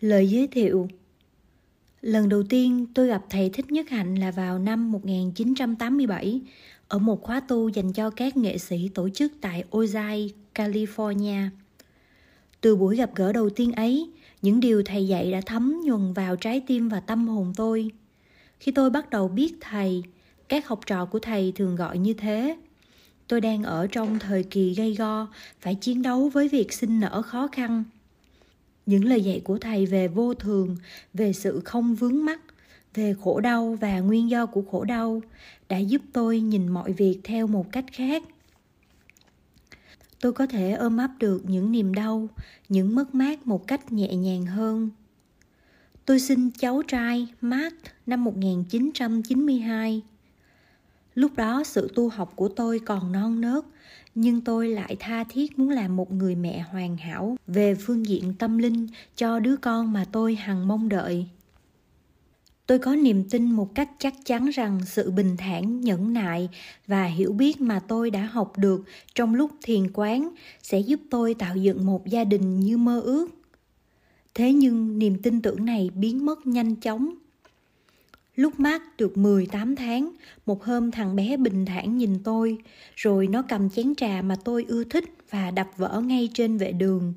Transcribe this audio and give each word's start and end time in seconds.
Lời 0.00 0.28
giới 0.28 0.46
thiệu 0.46 0.88
Lần 2.00 2.28
đầu 2.28 2.42
tiên 2.42 2.86
tôi 2.94 3.06
gặp 3.06 3.22
thầy 3.30 3.50
Thích 3.50 3.72
Nhất 3.72 3.88
Hạnh 3.88 4.14
là 4.14 4.30
vào 4.30 4.58
năm 4.58 4.92
1987 4.92 6.40
ở 6.88 6.98
một 6.98 7.22
khóa 7.22 7.40
tu 7.40 7.68
dành 7.68 7.92
cho 7.92 8.10
các 8.10 8.36
nghệ 8.36 8.58
sĩ 8.58 8.88
tổ 8.94 9.08
chức 9.08 9.32
tại 9.40 9.64
Ojai, 9.70 10.28
California. 10.54 11.48
Từ 12.60 12.76
buổi 12.76 12.96
gặp 12.96 13.10
gỡ 13.14 13.32
đầu 13.32 13.50
tiên 13.50 13.72
ấy, 13.72 14.10
những 14.42 14.60
điều 14.60 14.82
thầy 14.82 15.08
dạy 15.08 15.32
đã 15.32 15.40
thấm 15.46 15.80
nhuần 15.84 16.12
vào 16.12 16.36
trái 16.36 16.62
tim 16.66 16.88
và 16.88 17.00
tâm 17.00 17.28
hồn 17.28 17.52
tôi. 17.56 17.90
Khi 18.60 18.72
tôi 18.72 18.90
bắt 18.90 19.10
đầu 19.10 19.28
biết 19.28 19.54
thầy, 19.60 20.02
các 20.48 20.68
học 20.68 20.80
trò 20.86 21.04
của 21.04 21.18
thầy 21.18 21.52
thường 21.52 21.76
gọi 21.76 21.98
như 21.98 22.14
thế. 22.14 22.56
Tôi 23.28 23.40
đang 23.40 23.62
ở 23.62 23.86
trong 23.86 24.18
thời 24.18 24.42
kỳ 24.42 24.74
gây 24.74 24.94
go, 24.94 25.26
phải 25.60 25.74
chiến 25.74 26.02
đấu 26.02 26.28
với 26.28 26.48
việc 26.48 26.72
sinh 26.72 27.00
nở 27.00 27.22
khó 27.22 27.48
khăn– 27.52 27.84
những 28.86 29.04
lời 29.04 29.20
dạy 29.20 29.40
của 29.44 29.58
thầy 29.58 29.86
về 29.86 30.08
vô 30.08 30.34
thường, 30.34 30.76
về 31.14 31.32
sự 31.32 31.60
không 31.64 31.94
vướng 31.94 32.24
mắc, 32.24 32.40
về 32.94 33.14
khổ 33.24 33.40
đau 33.40 33.76
và 33.80 34.00
nguyên 34.00 34.30
do 34.30 34.46
của 34.46 34.62
khổ 34.70 34.84
đau 34.84 35.22
đã 35.68 35.78
giúp 35.78 36.02
tôi 36.12 36.40
nhìn 36.40 36.68
mọi 36.68 36.92
việc 36.92 37.20
theo 37.24 37.46
một 37.46 37.72
cách 37.72 37.84
khác 37.92 38.22
tôi 40.20 40.32
có 40.32 40.46
thể 40.46 40.72
ôm 40.72 40.96
ấp 40.96 41.10
được 41.18 41.42
những 41.44 41.72
niềm 41.72 41.94
đau, 41.94 42.28
những 42.68 42.94
mất 42.94 43.14
mát 43.14 43.46
một 43.46 43.66
cách 43.66 43.92
nhẹ 43.92 44.14
nhàng 44.14 44.46
hơn 44.46 44.90
tôi 46.06 46.20
sinh 46.20 46.50
cháu 46.50 46.82
trai 46.88 47.28
Mark 47.40 47.74
năm 48.06 48.24
1992. 48.24 50.02
Lúc 51.14 51.36
đó 51.36 51.64
sự 51.64 51.90
tu 51.94 52.08
học 52.08 52.32
của 52.36 52.48
tôi 52.48 52.78
còn 52.78 53.12
non 53.12 53.40
nớt 53.40 53.64
nhưng 54.18 54.40
tôi 54.40 54.68
lại 54.68 54.96
tha 55.00 55.24
thiết 55.24 55.58
muốn 55.58 55.68
làm 55.68 55.96
một 55.96 56.12
người 56.12 56.34
mẹ 56.34 56.60
hoàn 56.70 56.96
hảo 56.96 57.36
về 57.46 57.74
phương 57.74 58.06
diện 58.06 58.34
tâm 58.38 58.58
linh 58.58 58.86
cho 59.16 59.40
đứa 59.40 59.56
con 59.56 59.92
mà 59.92 60.04
tôi 60.12 60.34
hằng 60.34 60.68
mong 60.68 60.88
đợi. 60.88 61.26
Tôi 62.66 62.78
có 62.78 62.96
niềm 62.96 63.24
tin 63.30 63.50
một 63.50 63.74
cách 63.74 63.90
chắc 63.98 64.14
chắn 64.24 64.48
rằng 64.48 64.80
sự 64.86 65.10
bình 65.10 65.36
thản, 65.36 65.80
nhẫn 65.80 66.12
nại 66.12 66.48
và 66.86 67.04
hiểu 67.04 67.32
biết 67.32 67.60
mà 67.60 67.80
tôi 67.88 68.10
đã 68.10 68.26
học 68.26 68.52
được 68.58 68.84
trong 69.14 69.34
lúc 69.34 69.50
thiền 69.62 69.90
quán 69.92 70.28
sẽ 70.62 70.78
giúp 70.78 71.00
tôi 71.10 71.34
tạo 71.34 71.56
dựng 71.56 71.86
một 71.86 72.06
gia 72.06 72.24
đình 72.24 72.60
như 72.60 72.76
mơ 72.76 73.00
ước. 73.00 73.28
Thế 74.34 74.52
nhưng 74.52 74.98
niềm 74.98 75.22
tin 75.22 75.42
tưởng 75.42 75.64
này 75.64 75.90
biến 75.94 76.26
mất 76.26 76.46
nhanh 76.46 76.76
chóng. 76.76 77.14
Lúc 78.36 78.60
mát 78.60 78.82
được 78.96 79.16
18 79.16 79.76
tháng, 79.76 80.12
một 80.46 80.64
hôm 80.64 80.90
thằng 80.90 81.16
bé 81.16 81.36
bình 81.36 81.66
thản 81.66 81.98
nhìn 81.98 82.18
tôi, 82.24 82.58
rồi 82.96 83.26
nó 83.26 83.42
cầm 83.42 83.70
chén 83.70 83.94
trà 83.94 84.22
mà 84.22 84.36
tôi 84.44 84.64
ưa 84.68 84.84
thích 84.84 85.04
và 85.30 85.50
đập 85.50 85.68
vỡ 85.76 86.00
ngay 86.00 86.30
trên 86.34 86.58
vệ 86.58 86.72
đường. 86.72 87.14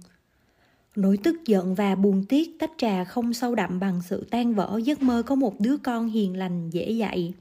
Nỗi 0.96 1.18
tức 1.24 1.36
giận 1.46 1.76
và 1.76 1.96
buồn 1.96 2.26
tiếc 2.30 2.60
tách 2.60 2.72
trà 2.78 3.04
không 3.04 3.34
sâu 3.34 3.56
đậm 3.56 3.80
bằng 3.80 4.02
sự 4.02 4.28
tan 4.32 4.54
vỡ 4.54 4.80
giấc 4.84 5.02
mơ 5.02 5.24
có 5.26 5.36
một 5.36 5.60
đứa 5.60 5.78
con 5.78 6.10
hiền 6.10 6.38
lành 6.38 6.70
dễ 6.70 6.92
dạy. 6.92 7.34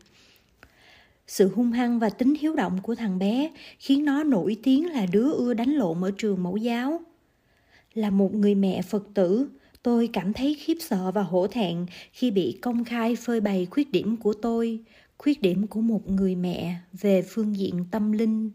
Sự 1.27 1.51
hung 1.55 1.73
hăng 1.73 1.98
và 1.98 2.11
tính 2.11 2.35
hiếu 2.41 2.55
động 2.55 2.79
của 2.83 2.95
thằng 2.95 3.19
bé 3.19 3.51
khiến 3.79 4.05
nó 4.05 4.25
nổi 4.25 4.57
tiếng 4.63 4.91
là 4.91 5.07
đứa 5.13 5.33
ưa 5.33 5.55
đánh 5.55 5.70
lộn 5.70 6.05
ở 6.05 6.11
trường 6.19 6.42
mẫu 6.42 6.57
giáo. 6.57 7.01
Là 7.95 8.11
một 8.11 8.35
người 8.35 8.55
mẹ 8.55 8.83
Phật 8.83 9.05
tử, 9.15 9.48
tôi 9.83 10.11
cảm 10.12 10.33
thấy 10.33 10.55
khiếp 10.55 10.77
sợ 10.81 11.11
và 11.11 11.23
hổ 11.23 11.47
thẹn 11.47 11.87
khi 12.12 12.31
bị 12.31 12.59
công 12.62 12.84
khai 12.84 13.17
phơi 13.17 13.41
bày 13.41 13.67
khuyết 13.71 13.93
điểm 13.93 14.17
của 14.17 14.33
tôi, 14.33 14.81
khuyết 15.19 15.43
điểm 15.43 15.67
của 15.67 15.81
một 15.81 16.11
người 16.11 16.35
mẹ 16.35 16.77
về 16.93 17.23
phương 17.23 17.57
diện 17.57 17.85
tâm 17.91 18.12
linh. 18.12 18.51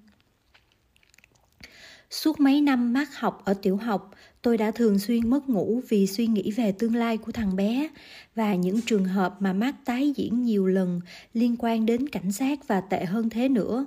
Suốt 2.10 2.40
mấy 2.40 2.62
năm 2.62 2.94
mát 2.94 3.16
học 3.16 3.42
ở 3.46 3.54
tiểu 3.54 3.78
học, 3.78 4.12
tôi 4.42 4.58
đã 4.58 4.72
thường 4.72 5.00
xuyên 5.00 5.30
mất 5.30 5.50
ngủ 5.50 5.82
vì 5.90 6.08
suy 6.08 6.28
nghĩ 6.28 6.52
về 6.52 6.72
tương 6.72 6.96
lai 6.96 7.18
của 7.18 7.32
thằng 7.32 7.56
bé 7.56 7.90
và 8.36 8.56
những 8.56 8.82
trường 8.82 9.06
hợp 9.06 9.36
mà 9.40 9.54
mát 9.54 9.76
tái 9.86 10.14
diễn 10.16 10.44
nhiều 10.44 10.68
lần 10.68 11.02
liên 11.34 11.56
quan 11.60 11.86
đến 11.86 12.10
cảnh 12.10 12.32
sát 12.32 12.68
và 12.68 12.82
tệ 12.82 13.06
hơn 13.06 13.30
thế 13.30 13.50
nữa 13.50 13.86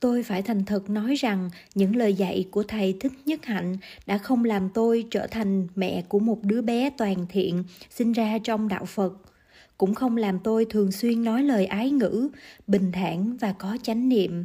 tôi 0.00 0.22
phải 0.22 0.42
thành 0.42 0.64
thật 0.64 0.90
nói 0.90 1.14
rằng 1.14 1.50
những 1.74 1.96
lời 1.96 2.14
dạy 2.14 2.48
của 2.50 2.62
thầy 2.62 2.96
thích 3.00 3.12
nhất 3.26 3.44
hạnh 3.44 3.76
đã 4.06 4.18
không 4.18 4.44
làm 4.44 4.68
tôi 4.68 5.04
trở 5.10 5.26
thành 5.26 5.68
mẹ 5.76 6.02
của 6.08 6.18
một 6.18 6.38
đứa 6.42 6.62
bé 6.62 6.90
toàn 6.90 7.26
thiện 7.28 7.64
sinh 7.90 8.12
ra 8.12 8.38
trong 8.44 8.68
đạo 8.68 8.84
phật. 8.84 9.12
Cũng 9.78 9.94
không 9.94 10.16
làm 10.16 10.38
tôi 10.38 10.64
thường 10.64 10.92
xuyên 10.92 11.24
nói 11.24 11.42
lời 11.42 11.66
ái 11.66 11.90
ngữ, 11.90 12.28
bình 12.66 12.92
thản 12.92 13.36
và 13.36 13.52
có 13.52 13.78
chánh 13.82 14.08
niệm. 14.08 14.44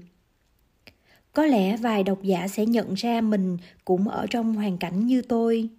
Có 1.33 1.45
lẽ 1.45 1.77
vài 1.77 2.03
độc 2.03 2.23
giả 2.23 2.47
sẽ 2.47 2.65
nhận 2.65 2.93
ra 2.93 3.21
mình 3.21 3.57
cũng 3.85 4.07
ở 4.07 4.27
trong 4.29 4.53
hoàn 4.53 4.77
cảnh 4.77 5.07
như 5.07 5.21
tôi. 5.21 5.69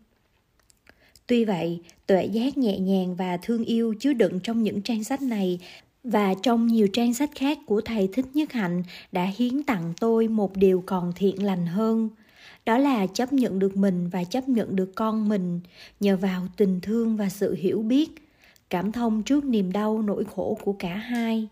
Tuy 1.26 1.44
vậy, 1.44 1.80
tuệ 2.06 2.24
giác 2.24 2.58
nhẹ 2.58 2.78
nhàng 2.78 3.16
và 3.16 3.36
thương 3.36 3.64
yêu 3.64 3.94
chứa 4.00 4.12
đựng 4.12 4.40
trong 4.40 4.62
những 4.62 4.82
trang 4.82 5.04
sách 5.04 5.22
này 5.22 5.58
và 6.04 6.34
trong 6.42 6.66
nhiều 6.66 6.88
trang 6.92 7.14
sách 7.14 7.30
khác 7.34 7.58
của 7.66 7.80
thầy 7.80 8.08
thích 8.12 8.26
nhất 8.34 8.52
hạnh 8.52 8.82
đã 9.12 9.24
hiến 9.24 9.62
tặng 9.62 9.92
tôi 10.00 10.28
một 10.28 10.56
điều 10.56 10.82
còn 10.86 11.12
thiện 11.16 11.44
lành 11.44 11.66
hơn. 11.66 12.08
Đó 12.66 12.78
là 12.78 13.06
chấp 13.06 13.32
nhận 13.32 13.58
được 13.58 13.76
mình 13.76 14.08
và 14.08 14.24
chấp 14.24 14.48
nhận 14.48 14.76
được 14.76 14.92
con 14.94 15.28
mình 15.28 15.60
nhờ 16.00 16.16
vào 16.16 16.46
tình 16.56 16.80
thương 16.80 17.16
và 17.16 17.28
sự 17.28 17.54
hiểu 17.54 17.82
biết, 17.82 18.10
cảm 18.70 18.92
thông 18.92 19.22
trước 19.22 19.44
niềm 19.44 19.72
đau 19.72 20.02
nỗi 20.02 20.24
khổ 20.24 20.58
của 20.64 20.72
cả 20.72 20.94
hai. 20.96 21.48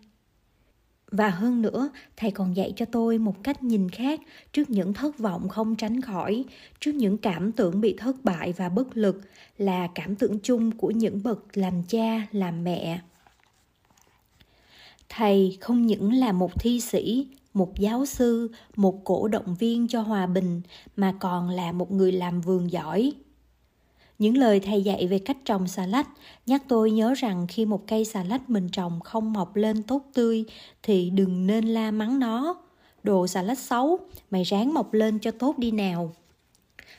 Và 1.10 1.28
hơn 1.28 1.62
nữa, 1.62 1.90
thầy 2.16 2.30
còn 2.30 2.56
dạy 2.56 2.72
cho 2.76 2.84
tôi 2.84 3.18
một 3.18 3.42
cách 3.42 3.62
nhìn 3.62 3.88
khác 3.88 4.20
trước 4.52 4.70
những 4.70 4.94
thất 4.94 5.18
vọng 5.18 5.48
không 5.48 5.76
tránh 5.76 6.00
khỏi, 6.00 6.44
trước 6.80 6.94
những 6.94 7.18
cảm 7.18 7.52
tưởng 7.52 7.80
bị 7.80 7.94
thất 7.98 8.24
bại 8.24 8.54
và 8.56 8.68
bất 8.68 8.96
lực 8.96 9.20
là 9.58 9.88
cảm 9.94 10.16
tưởng 10.16 10.38
chung 10.42 10.70
của 10.70 10.90
những 10.90 11.22
bậc 11.22 11.56
làm 11.56 11.82
cha, 11.88 12.26
làm 12.32 12.64
mẹ 12.64 13.00
thầy 15.10 15.58
không 15.60 15.86
những 15.86 16.12
là 16.12 16.32
một 16.32 16.60
thi 16.60 16.80
sĩ, 16.80 17.26
một 17.54 17.78
giáo 17.78 18.06
sư, 18.06 18.50
một 18.76 19.04
cổ 19.04 19.28
động 19.28 19.54
viên 19.58 19.88
cho 19.88 20.02
hòa 20.02 20.26
bình, 20.26 20.62
mà 20.96 21.14
còn 21.20 21.48
là 21.48 21.72
một 21.72 21.92
người 21.92 22.12
làm 22.12 22.40
vườn 22.40 22.70
giỏi. 22.70 23.12
Những 24.18 24.38
lời 24.38 24.60
thầy 24.60 24.82
dạy 24.82 25.06
về 25.06 25.18
cách 25.18 25.36
trồng 25.44 25.68
xà 25.68 25.86
lách 25.86 26.08
nhắc 26.46 26.62
tôi 26.68 26.90
nhớ 26.90 27.14
rằng 27.14 27.46
khi 27.48 27.66
một 27.66 27.86
cây 27.86 28.04
xà 28.04 28.24
lách 28.24 28.50
mình 28.50 28.68
trồng 28.68 29.00
không 29.00 29.32
mọc 29.32 29.56
lên 29.56 29.82
tốt 29.82 30.02
tươi 30.14 30.44
thì 30.82 31.10
đừng 31.10 31.46
nên 31.46 31.64
la 31.64 31.90
mắng 31.90 32.18
nó. 32.18 32.56
Đồ 33.02 33.26
xà 33.26 33.42
lách 33.42 33.58
xấu, 33.58 33.98
mày 34.30 34.42
ráng 34.44 34.74
mọc 34.74 34.92
lên 34.92 35.18
cho 35.18 35.30
tốt 35.30 35.58
đi 35.58 35.70
nào. 35.70 36.12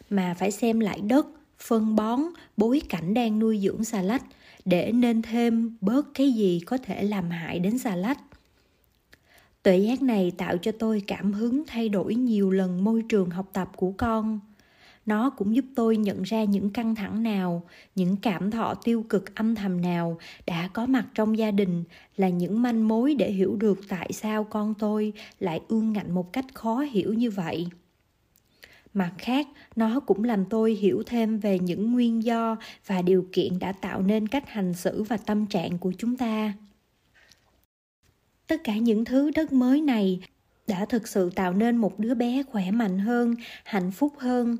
Mà 0.09 0.35
phải 0.39 0.51
xem 0.51 0.79
lại 0.79 1.01
đất 1.01 1.27
phân 1.61 1.95
bón, 1.95 2.19
bối 2.57 2.81
cảnh 2.89 3.13
đang 3.13 3.39
nuôi 3.39 3.59
dưỡng 3.63 3.83
xà 3.83 4.01
lách 4.01 4.23
để 4.65 4.91
nên 4.91 5.21
thêm 5.21 5.77
bớt 5.81 6.13
cái 6.13 6.31
gì 6.31 6.61
có 6.65 6.77
thể 6.77 7.03
làm 7.03 7.29
hại 7.29 7.59
đến 7.59 7.77
xà 7.77 7.95
lách 7.95 8.19
tuệ 9.63 9.77
giác 9.77 10.01
này 10.01 10.31
tạo 10.37 10.57
cho 10.57 10.71
tôi 10.71 11.03
cảm 11.07 11.33
hứng 11.33 11.63
thay 11.67 11.89
đổi 11.89 12.15
nhiều 12.15 12.51
lần 12.51 12.83
môi 12.83 13.03
trường 13.09 13.29
học 13.29 13.49
tập 13.53 13.71
của 13.75 13.91
con. 13.97 14.39
Nó 15.05 15.29
cũng 15.29 15.55
giúp 15.55 15.65
tôi 15.75 15.97
nhận 15.97 16.23
ra 16.23 16.43
những 16.43 16.69
căng 16.69 16.95
thẳng 16.95 17.23
nào, 17.23 17.63
những 17.95 18.15
cảm 18.17 18.51
thọ 18.51 18.73
tiêu 18.73 19.05
cực 19.09 19.35
âm 19.35 19.55
thầm 19.55 19.81
nào 19.81 20.17
đã 20.47 20.69
có 20.73 20.85
mặt 20.85 21.05
trong 21.15 21.37
gia 21.37 21.51
đình 21.51 21.83
là 22.17 22.29
những 22.29 22.61
manh 22.61 22.87
mối 22.87 23.15
để 23.15 23.31
hiểu 23.31 23.55
được 23.55 23.79
tại 23.87 24.09
sao 24.13 24.43
con 24.43 24.73
tôi 24.79 25.13
lại 25.39 25.61
ương 25.67 25.93
ngạnh 25.93 26.11
một 26.11 26.33
cách 26.33 26.45
khó 26.53 26.79
hiểu 26.79 27.13
như 27.13 27.31
vậy 27.31 27.67
mặt 28.93 29.11
khác, 29.17 29.47
nó 29.75 29.99
cũng 29.99 30.23
làm 30.23 30.45
tôi 30.45 30.73
hiểu 30.73 31.03
thêm 31.05 31.39
về 31.39 31.59
những 31.59 31.91
nguyên 31.91 32.23
do 32.23 32.57
và 32.85 33.01
điều 33.01 33.27
kiện 33.31 33.59
đã 33.59 33.71
tạo 33.71 34.01
nên 34.01 34.27
cách 34.27 34.49
hành 34.49 34.73
xử 34.73 35.03
và 35.03 35.17
tâm 35.17 35.45
trạng 35.45 35.77
của 35.77 35.93
chúng 35.97 36.17
ta. 36.17 36.53
Tất 38.47 38.61
cả 38.63 38.77
những 38.77 39.05
thứ 39.05 39.31
đất 39.35 39.51
mới 39.51 39.81
này 39.81 40.21
đã 40.67 40.85
thực 40.85 41.07
sự 41.07 41.29
tạo 41.35 41.53
nên 41.53 41.77
một 41.77 41.99
đứa 41.99 42.13
bé 42.13 42.43
khỏe 42.43 42.71
mạnh 42.71 42.99
hơn, 42.99 43.35
hạnh 43.63 43.91
phúc 43.91 44.13
hơn 44.17 44.57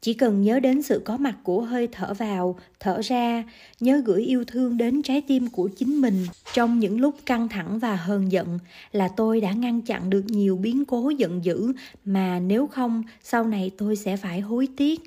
chỉ 0.00 0.14
cần 0.14 0.42
nhớ 0.42 0.60
đến 0.60 0.82
sự 0.82 1.02
có 1.04 1.16
mặt 1.16 1.36
của 1.42 1.60
hơi 1.60 1.88
thở 1.92 2.14
vào, 2.14 2.58
thở 2.80 3.00
ra, 3.04 3.44
nhớ 3.80 4.02
gửi 4.04 4.22
yêu 4.22 4.44
thương 4.44 4.76
đến 4.76 5.02
trái 5.02 5.20
tim 5.20 5.48
của 5.48 5.68
chính 5.68 6.00
mình 6.00 6.26
trong 6.54 6.78
những 6.78 7.00
lúc 7.00 7.14
căng 7.26 7.48
thẳng 7.48 7.78
và 7.78 7.96
hờn 7.96 8.32
giận 8.32 8.58
là 8.92 9.08
tôi 9.08 9.40
đã 9.40 9.52
ngăn 9.52 9.80
chặn 9.82 10.10
được 10.10 10.24
nhiều 10.26 10.56
biến 10.56 10.84
cố 10.84 11.10
giận 11.10 11.44
dữ 11.44 11.72
mà 12.04 12.40
nếu 12.40 12.66
không, 12.66 13.02
sau 13.22 13.44
này 13.44 13.70
tôi 13.78 13.96
sẽ 13.96 14.16
phải 14.16 14.40
hối 14.40 14.68
tiếc. 14.76 15.00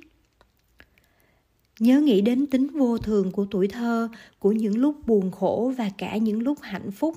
Nhớ 1.80 2.00
nghĩ 2.00 2.22
đến 2.22 2.46
tính 2.46 2.68
vô 2.68 2.98
thường 2.98 3.32
của 3.32 3.46
tuổi 3.52 3.68
thơ, 3.68 4.10
của 4.40 4.52
những 4.52 4.78
lúc 4.78 5.08
buồn 5.08 5.32
khổ 5.32 5.74
và 5.78 5.90
cả 5.98 6.18
những 6.18 6.42
lúc 6.42 6.58
hạnh 6.62 6.92
phúc. 6.92 7.16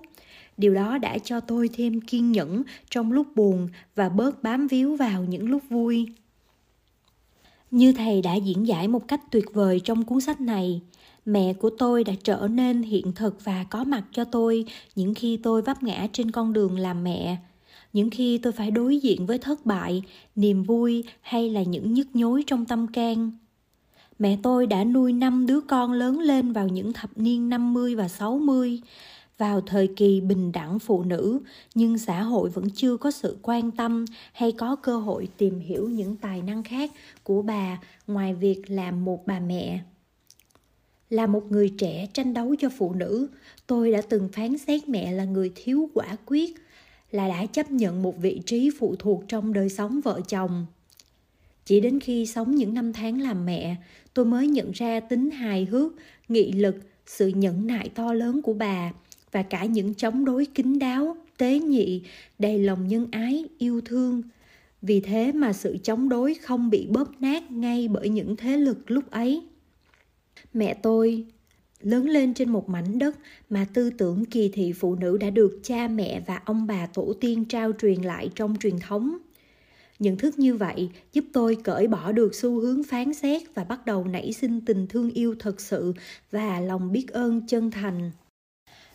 Điều 0.56 0.74
đó 0.74 0.98
đã 0.98 1.18
cho 1.18 1.40
tôi 1.40 1.70
thêm 1.72 2.00
kiên 2.00 2.32
nhẫn 2.32 2.62
trong 2.90 3.12
lúc 3.12 3.26
buồn 3.36 3.68
và 3.94 4.08
bớt 4.08 4.42
bám 4.42 4.66
víu 4.66 4.96
vào 4.96 5.24
những 5.24 5.50
lúc 5.50 5.62
vui 5.68 6.06
như 7.72 7.92
thầy 7.92 8.22
đã 8.22 8.34
diễn 8.34 8.66
giải 8.66 8.88
một 8.88 9.08
cách 9.08 9.30
tuyệt 9.30 9.44
vời 9.54 9.80
trong 9.80 10.04
cuốn 10.04 10.20
sách 10.20 10.40
này, 10.40 10.80
mẹ 11.24 11.52
của 11.52 11.70
tôi 11.78 12.04
đã 12.04 12.12
trở 12.24 12.48
nên 12.50 12.82
hiện 12.82 13.12
thực 13.12 13.44
và 13.44 13.64
có 13.70 13.84
mặt 13.84 14.04
cho 14.12 14.24
tôi 14.24 14.64
những 14.94 15.14
khi 15.14 15.36
tôi 15.36 15.62
vấp 15.62 15.82
ngã 15.82 16.06
trên 16.12 16.30
con 16.30 16.52
đường 16.52 16.78
làm 16.78 17.04
mẹ, 17.04 17.36
những 17.92 18.10
khi 18.10 18.38
tôi 18.38 18.52
phải 18.52 18.70
đối 18.70 18.98
diện 18.98 19.26
với 19.26 19.38
thất 19.38 19.66
bại, 19.66 20.02
niềm 20.36 20.62
vui 20.62 21.04
hay 21.20 21.50
là 21.50 21.62
những 21.62 21.94
nhức 21.94 22.16
nhối 22.16 22.44
trong 22.46 22.64
tâm 22.64 22.86
can. 22.86 23.30
Mẹ 24.18 24.38
tôi 24.42 24.66
đã 24.66 24.84
nuôi 24.84 25.12
năm 25.12 25.46
đứa 25.46 25.60
con 25.60 25.92
lớn 25.92 26.20
lên 26.20 26.52
vào 26.52 26.68
những 26.68 26.92
thập 26.92 27.10
niên 27.16 27.48
50 27.48 27.94
và 27.94 28.08
60, 28.08 28.80
vào 29.42 29.60
thời 29.60 29.86
kỳ 29.86 30.20
bình 30.20 30.52
đẳng 30.52 30.78
phụ 30.78 31.02
nữ, 31.02 31.40
nhưng 31.74 31.98
xã 31.98 32.22
hội 32.22 32.50
vẫn 32.50 32.70
chưa 32.70 32.96
có 32.96 33.10
sự 33.10 33.38
quan 33.42 33.70
tâm 33.70 34.04
hay 34.32 34.52
có 34.52 34.76
cơ 34.76 34.98
hội 34.98 35.28
tìm 35.36 35.60
hiểu 35.60 35.88
những 35.88 36.16
tài 36.16 36.42
năng 36.42 36.62
khác 36.62 36.90
của 37.22 37.42
bà 37.42 37.80
ngoài 38.06 38.34
việc 38.34 38.70
làm 38.70 39.04
một 39.04 39.26
bà 39.26 39.40
mẹ. 39.40 39.80
Là 41.10 41.26
một 41.26 41.52
người 41.52 41.68
trẻ 41.78 42.06
tranh 42.12 42.34
đấu 42.34 42.54
cho 42.58 42.68
phụ 42.78 42.94
nữ, 42.94 43.28
tôi 43.66 43.90
đã 43.90 44.02
từng 44.08 44.28
phán 44.28 44.58
xét 44.58 44.88
mẹ 44.88 45.12
là 45.12 45.24
người 45.24 45.52
thiếu 45.54 45.90
quả 45.94 46.16
quyết, 46.26 46.54
là 47.10 47.28
đã 47.28 47.46
chấp 47.46 47.70
nhận 47.70 48.02
một 48.02 48.18
vị 48.18 48.40
trí 48.46 48.70
phụ 48.78 48.96
thuộc 48.98 49.24
trong 49.28 49.52
đời 49.52 49.68
sống 49.68 50.00
vợ 50.00 50.20
chồng. 50.28 50.66
Chỉ 51.64 51.80
đến 51.80 52.00
khi 52.00 52.26
sống 52.26 52.54
những 52.54 52.74
năm 52.74 52.92
tháng 52.92 53.20
làm 53.20 53.46
mẹ, 53.46 53.76
tôi 54.14 54.24
mới 54.24 54.48
nhận 54.48 54.70
ra 54.70 55.00
tính 55.00 55.30
hài 55.30 55.64
hước, 55.64 55.92
nghị 56.28 56.52
lực, 56.52 56.76
sự 57.06 57.28
nhẫn 57.28 57.66
nại 57.66 57.88
to 57.88 58.12
lớn 58.12 58.42
của 58.42 58.54
bà 58.54 58.92
và 59.32 59.42
cả 59.42 59.64
những 59.64 59.94
chống 59.94 60.24
đối 60.24 60.46
kín 60.46 60.78
đáo, 60.78 61.16
tế 61.36 61.58
nhị, 61.58 62.02
đầy 62.38 62.58
lòng 62.58 62.88
nhân 62.88 63.06
ái, 63.10 63.44
yêu 63.58 63.80
thương. 63.84 64.22
Vì 64.82 65.00
thế 65.00 65.32
mà 65.32 65.52
sự 65.52 65.76
chống 65.82 66.08
đối 66.08 66.34
không 66.34 66.70
bị 66.70 66.86
bóp 66.90 67.08
nát 67.20 67.50
ngay 67.50 67.88
bởi 67.88 68.08
những 68.08 68.36
thế 68.36 68.56
lực 68.56 68.90
lúc 68.90 69.10
ấy. 69.10 69.42
Mẹ 70.54 70.74
tôi 70.74 71.26
lớn 71.80 72.08
lên 72.08 72.34
trên 72.34 72.50
một 72.50 72.68
mảnh 72.68 72.98
đất 72.98 73.16
mà 73.50 73.66
tư 73.74 73.90
tưởng 73.90 74.24
kỳ 74.24 74.48
thị 74.48 74.72
phụ 74.72 74.94
nữ 74.94 75.16
đã 75.16 75.30
được 75.30 75.60
cha 75.62 75.88
mẹ 75.88 76.22
và 76.26 76.40
ông 76.44 76.66
bà 76.66 76.86
tổ 76.86 77.12
tiên 77.20 77.44
trao 77.44 77.72
truyền 77.80 78.02
lại 78.02 78.30
trong 78.34 78.56
truyền 78.60 78.78
thống 78.78 79.18
nhận 79.98 80.16
thức 80.16 80.38
như 80.38 80.56
vậy 80.56 80.90
giúp 81.12 81.24
tôi 81.32 81.56
cởi 81.64 81.86
bỏ 81.86 82.12
được 82.12 82.34
xu 82.34 82.60
hướng 82.60 82.82
phán 82.82 83.14
xét 83.14 83.42
và 83.54 83.64
bắt 83.64 83.86
đầu 83.86 84.04
nảy 84.04 84.32
sinh 84.32 84.60
tình 84.60 84.86
thương 84.86 85.10
yêu 85.10 85.34
thật 85.38 85.60
sự 85.60 85.94
và 86.30 86.60
lòng 86.60 86.92
biết 86.92 87.06
ơn 87.08 87.46
chân 87.46 87.70
thành 87.70 88.10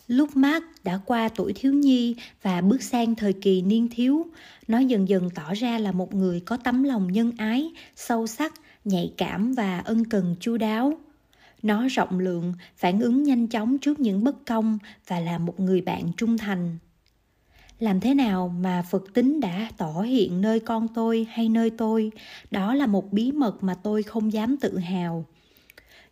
lúc 0.07 0.37
mark 0.37 0.63
đã 0.83 0.99
qua 1.05 1.29
tuổi 1.35 1.53
thiếu 1.53 1.73
nhi 1.73 2.15
và 2.41 2.61
bước 2.61 2.83
sang 2.83 3.15
thời 3.15 3.33
kỳ 3.33 3.61
niên 3.61 3.87
thiếu, 3.91 4.25
nó 4.67 4.79
dần 4.79 5.09
dần 5.09 5.29
tỏ 5.29 5.53
ra 5.53 5.77
là 5.77 5.91
một 5.91 6.13
người 6.13 6.39
có 6.39 6.57
tấm 6.57 6.83
lòng 6.83 7.11
nhân 7.11 7.31
ái, 7.37 7.71
sâu 7.95 8.27
sắc, 8.27 8.53
nhạy 8.85 9.13
cảm 9.17 9.53
và 9.53 9.79
ân 9.79 10.05
cần 10.05 10.35
chu 10.39 10.57
đáo. 10.57 10.93
Nó 11.63 11.87
rộng 11.87 12.19
lượng, 12.19 12.53
phản 12.77 12.99
ứng 12.99 13.23
nhanh 13.23 13.47
chóng 13.47 13.77
trước 13.77 13.99
những 13.99 14.23
bất 14.23 14.45
công 14.45 14.77
và 15.07 15.19
là 15.19 15.37
một 15.37 15.59
người 15.59 15.81
bạn 15.81 16.11
trung 16.17 16.37
thành. 16.37 16.77
Làm 17.79 17.99
thế 17.99 18.13
nào 18.13 18.55
mà 18.59 18.83
phật 18.91 19.03
tính 19.13 19.39
đã 19.39 19.71
tỏ 19.77 20.01
hiện 20.01 20.41
nơi 20.41 20.59
con 20.59 20.87
tôi 20.95 21.27
hay 21.29 21.49
nơi 21.49 21.69
tôi? 21.69 22.11
Đó 22.51 22.73
là 22.73 22.85
một 22.85 23.13
bí 23.13 23.31
mật 23.31 23.63
mà 23.63 23.73
tôi 23.73 24.03
không 24.03 24.33
dám 24.33 24.57
tự 24.57 24.77
hào 24.77 25.25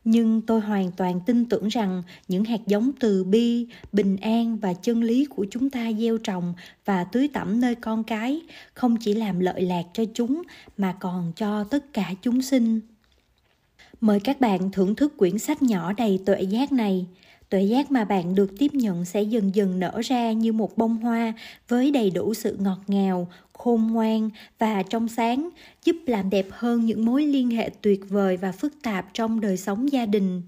nhưng 0.06 0.42
tôi 0.42 0.62
hoàn 0.62 0.92
toàn 0.92 1.20
tin 1.26 1.46
tưởng 1.46 1.68
rằng 1.68 2.04
những 2.28 2.46
hạt 2.46 2.60
giống 2.66 2.92
từ 3.00 3.24
bi, 3.24 3.68
bình 3.92 4.18
an 4.18 4.58
và 4.58 4.74
chân 4.74 5.04
lý 5.04 5.26
của 5.26 5.46
chúng 5.52 5.70
ta 5.70 5.92
gieo 6.00 6.18
trồng 6.18 6.54
và 6.86 7.04
tưới 7.04 7.28
tẩm 7.34 7.62
nơi 7.62 7.76
con 7.76 8.04
cái 8.04 8.42
không 8.74 8.98
chỉ 8.98 9.14
làm 9.14 9.40
lợi 9.40 9.62
lạc 9.62 9.84
cho 9.94 10.04
chúng 10.14 10.42
mà 10.78 10.96
còn 11.00 11.34
cho 11.36 11.64
tất 11.64 11.94
cả 11.94 12.14
chúng 12.22 12.42
sinh. 12.42 12.80
Mời 14.02 14.20
các 14.20 14.42
bạn 14.42 14.72
thưởng 14.72 14.96
thức 14.96 15.18
quyển 15.18 15.40
sách 15.40 15.62
nhỏ 15.62 15.94
đầy 15.94 16.20
tuệ 16.26 16.42
giác 16.42 16.72
này 16.72 17.06
tuệ 17.56 17.64
giác 17.64 17.92
mà 17.92 18.06
bạn 18.06 18.36
được 18.36 18.52
tiếp 18.60 18.74
nhận 18.74 19.06
sẽ 19.06 19.22
dần 19.22 19.56
dần 19.56 19.80
nở 19.80 20.02
ra 20.04 20.32
như 20.32 20.54
một 20.54 20.78
bông 20.78 20.98
hoa 20.98 21.34
với 21.68 21.92
đầy 21.92 22.10
đủ 22.10 22.34
sự 22.34 22.58
ngọt 22.60 22.80
ngào, 22.88 23.28
khôn 23.54 23.88
ngoan 23.88 24.30
và 24.60 24.84
trong 24.84 25.08
sáng, 25.08 25.50
giúp 25.86 25.96
làm 26.06 26.30
đẹp 26.30 26.48
hơn 26.52 26.86
những 26.86 27.06
mối 27.06 27.24
liên 27.24 27.52
hệ 27.52 27.70
tuyệt 27.82 28.10
vời 28.10 28.38
và 28.38 28.52
phức 28.52 28.74
tạp 28.84 29.14
trong 29.14 29.42
đời 29.42 29.58
sống 29.58 29.92
gia 29.92 30.06
đình. 30.06 30.42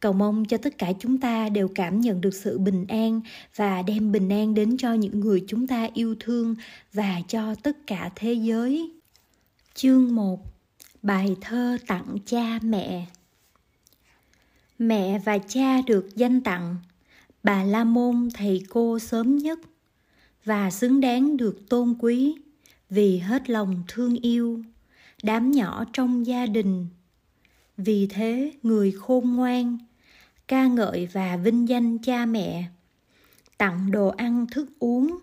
Cầu 0.00 0.12
mong 0.12 0.44
cho 0.44 0.56
tất 0.56 0.78
cả 0.78 0.92
chúng 0.98 1.18
ta 1.18 1.48
đều 1.48 1.68
cảm 1.74 2.00
nhận 2.00 2.20
được 2.20 2.34
sự 2.34 2.58
bình 2.58 2.84
an 2.88 3.20
và 3.56 3.82
đem 3.82 4.12
bình 4.12 4.28
an 4.28 4.54
đến 4.54 4.76
cho 4.76 4.92
những 4.92 5.20
người 5.20 5.44
chúng 5.48 5.66
ta 5.66 5.88
yêu 5.94 6.14
thương 6.20 6.54
và 6.92 7.20
cho 7.28 7.54
tất 7.54 7.76
cả 7.86 8.10
thế 8.16 8.32
giới. 8.32 8.90
Chương 9.74 10.14
1 10.14 10.40
bài 11.02 11.36
thơ 11.40 11.78
tặng 11.86 12.16
cha 12.26 12.58
mẹ. 12.62 13.06
Mẹ 14.78 15.18
và 15.18 15.38
cha 15.38 15.80
được 15.86 16.16
danh 16.16 16.40
tặng. 16.40 16.76
Bà 17.42 17.64
La 17.64 17.84
Môn 17.84 18.28
thầy 18.34 18.62
cô 18.70 18.98
sớm 18.98 19.38
nhất. 19.38 19.58
Và 20.44 20.70
xứng 20.70 21.00
đáng 21.00 21.36
được 21.36 21.68
tôn 21.68 21.94
quý 21.98 22.34
Vì 22.90 23.18
hết 23.18 23.50
lòng 23.50 23.82
thương 23.88 24.16
yêu, 24.16 24.62
Đám 25.22 25.50
nhỏ 25.50 25.84
trong 25.92 26.26
gia 26.26 26.46
đình. 26.46 26.86
Vì 27.76 28.06
thế, 28.06 28.52
người 28.62 28.92
khôn 28.92 29.34
ngoan, 29.36 29.78
Ca 30.48 30.66
ngợi 30.66 31.08
và 31.12 31.36
vinh 31.36 31.68
danh 31.68 31.98
cha 31.98 32.26
mẹ, 32.26 32.64
Tặng 33.58 33.90
đồ 33.90 34.08
ăn 34.08 34.46
thức 34.50 34.68
uống 34.78 35.18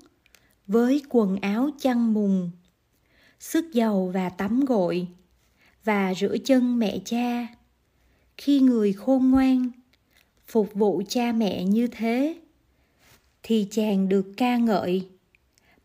Với 0.67 1.01
quần 1.09 1.35
áo 1.35 1.69
chăn 1.79 2.13
mùng, 2.13 2.51
Sức 3.39 3.73
dầu 3.73 4.11
và 4.13 4.29
tắm 4.29 4.65
gội, 4.65 5.07
Và 5.83 6.13
rửa 6.13 6.37
chân 6.45 6.79
mẹ 6.79 6.99
cha 7.05 7.47
khi 8.37 8.59
người 8.59 8.93
khôn 8.93 9.31
ngoan, 9.31 9.71
phục 10.47 10.73
vụ 10.73 11.01
cha 11.09 11.31
mẹ 11.31 11.63
như 11.63 11.87
thế, 11.87 12.37
thì 13.43 13.67
chàng 13.71 14.09
được 14.09 14.25
ca 14.37 14.57
ngợi, 14.57 15.07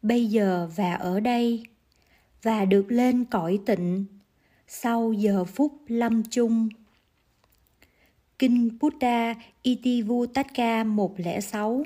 bây 0.02 0.26
giờ 0.26 0.68
và 0.76 0.94
ở 0.94 1.20
đây, 1.20 1.62
và 2.42 2.64
được 2.64 2.86
lên 2.88 3.24
cõi 3.24 3.58
tịnh 3.66 4.04
sau 4.68 5.12
giờ 5.12 5.44
phút 5.44 5.72
lâm 5.86 6.22
chung. 6.30 6.68
Kinh 8.38 8.78
Buddha 8.80 9.34
Itivuttaka 9.62 10.84
106 10.84 11.84